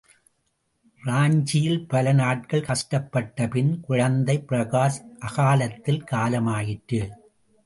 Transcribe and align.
ராஞ்சியில் 1.05 1.87
பல 1.87 2.13
நாட்கள் 2.13 2.65
கஷ்டப்பட்ட 2.65 3.47
பின், 3.47 3.79
குழந்தை 3.79 4.43
பிரகாஷ் 4.49 4.99
அகாலத்தில் 5.19 6.03
காலமாயிற்று. 6.03 7.11